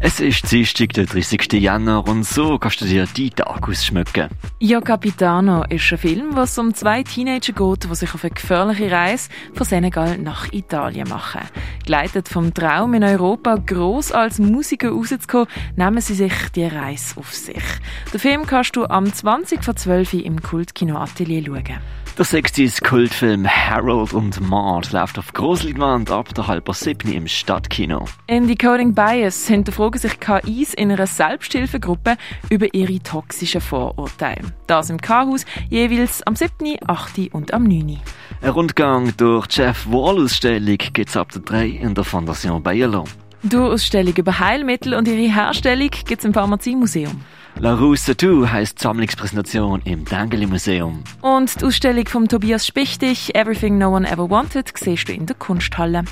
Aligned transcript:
Es 0.00 0.20
ist 0.20 0.48
Dienstag, 0.52 0.92
der 0.92 1.06
30. 1.06 1.54
Januar 1.54 2.06
und 2.06 2.24
so 2.24 2.56
kannst 2.56 2.80
du 2.80 2.84
dir 2.84 3.06
die 3.16 3.30
Tag 3.30 3.68
ausschmücken. 3.68 4.28
Ja 4.60 4.80
Capitano 4.80 5.64
ist 5.68 5.90
ein 5.90 5.98
Film, 5.98 6.36
wo 6.36 6.42
es 6.42 6.56
um 6.56 6.72
zwei 6.72 7.02
Teenager 7.02 7.52
geht, 7.52 7.90
die 7.90 7.94
sich 7.96 8.14
auf 8.14 8.22
eine 8.22 8.30
gefährliche 8.30 8.92
Reise 8.92 9.28
von 9.54 9.66
Senegal 9.66 10.16
nach 10.18 10.52
Italien 10.52 11.08
machen. 11.08 11.40
Geleitet 11.84 12.28
vom 12.28 12.54
Traum 12.54 12.94
in 12.94 13.02
Europa 13.02 13.56
gross 13.56 14.12
als 14.12 14.38
Musiker 14.38 14.90
rauszukommen, 14.90 15.48
nehmen 15.74 16.00
sie 16.00 16.14
sich 16.14 16.34
die 16.54 16.66
Reise 16.66 17.16
auf 17.16 17.34
sich. 17.34 17.64
Den 18.12 18.20
Film 18.20 18.46
kannst 18.46 18.76
du 18.76 18.86
am 18.86 19.12
20 19.12 19.64
vor 19.64 19.74
12 19.74 20.14
Uhr 20.14 20.24
im 20.24 20.40
Kultkino 20.40 20.96
Atelier 20.96 21.42
schauen. 21.44 21.80
Der 22.18 22.24
60 22.24 22.80
Kultfilm 22.80 23.46
Harold 23.46 24.12
und 24.12 24.40
Maude 24.40 24.88
läuft 24.90 25.20
auf 25.20 25.32
Grossleinwand 25.32 26.10
ab 26.10 26.34
der 26.34 26.48
halber 26.48 26.74
siebni 26.74 27.14
im 27.14 27.28
Stadtkino. 27.28 28.06
In 28.26 28.48
Decoding 28.48 28.92
Bias 28.92 29.46
hinterfragen 29.88 29.98
sich 29.98 30.20
KIs 30.20 30.74
in 30.74 30.90
einer 30.90 31.06
Selbsthilfegruppe 31.06 32.16
über 32.50 32.72
ihre 32.74 32.98
toxischen 33.00 33.60
Vorurteile. 33.60 34.52
Das 34.66 34.90
im 34.90 35.00
K-Haus 35.00 35.44
jeweils 35.70 36.22
am 36.26 36.36
7., 36.36 36.76
8. 36.86 37.32
und 37.32 37.54
am 37.54 37.64
9. 37.64 38.00
Ein 38.42 38.50
Rundgang 38.50 39.16
durch 39.16 39.46
die 39.48 39.60
Jeff 39.60 39.86
Wall-Ausstellung 39.86 40.78
gibt 40.92 41.08
es 41.08 41.16
ab 41.16 41.32
der 41.32 41.42
3 41.42 41.66
in 41.66 41.94
der 41.94 42.04
Fondation 42.04 42.62
Bayerlo. 42.62 43.04
Durchausstellung 43.42 44.14
über 44.16 44.38
Heilmittel 44.38 44.94
und 44.94 45.06
ihre 45.06 45.32
Herstellung 45.32 45.90
gibt 45.90 46.18
es 46.18 46.24
im 46.24 46.34
Pharmaziemuseum. 46.34 47.20
La 47.60 47.74
Rousse 47.74 48.16
Tout 48.16 48.46
heisst 48.48 48.78
die 48.78 48.82
Sammlungspräsentation 48.84 49.82
im 49.84 50.04
Dengeli 50.04 50.46
Museum. 50.46 51.02
Und 51.22 51.60
die 51.60 51.64
Ausstellung 51.64 52.06
von 52.06 52.28
Tobias 52.28 52.64
Spichtig, 52.64 53.34
Everything 53.34 53.78
No 53.78 53.96
One 53.96 54.08
Ever 54.08 54.30
Wanted, 54.30 54.72
siehst 54.76 55.08
du 55.08 55.12
in 55.12 55.26
der 55.26 55.34
Kunsthalle. 55.34 56.04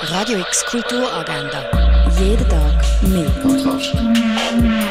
Radio 0.00 0.38
X 0.38 0.64
Kulturagenda. 0.64 1.86
Jeden 2.18 2.48
Tag 2.48 2.85
Milk. 3.08 4.85